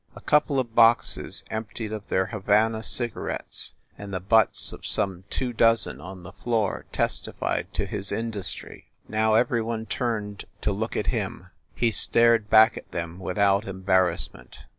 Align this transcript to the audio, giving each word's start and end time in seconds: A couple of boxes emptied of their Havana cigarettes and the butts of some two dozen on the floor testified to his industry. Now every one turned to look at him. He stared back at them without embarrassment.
A 0.15 0.21
couple 0.21 0.59
of 0.59 0.73
boxes 0.73 1.43
emptied 1.51 1.91
of 1.91 2.07
their 2.07 2.25
Havana 2.33 2.81
cigarettes 2.81 3.75
and 3.99 4.11
the 4.11 4.19
butts 4.19 4.73
of 4.73 4.83
some 4.83 5.25
two 5.29 5.53
dozen 5.53 6.01
on 6.01 6.23
the 6.23 6.31
floor 6.31 6.87
testified 6.91 7.71
to 7.75 7.85
his 7.85 8.11
industry. 8.11 8.89
Now 9.07 9.35
every 9.35 9.61
one 9.61 9.85
turned 9.85 10.45
to 10.61 10.71
look 10.71 10.97
at 10.97 11.05
him. 11.13 11.51
He 11.75 11.91
stared 11.91 12.49
back 12.49 12.77
at 12.77 12.89
them 12.91 13.19
without 13.19 13.67
embarrassment. 13.67 14.65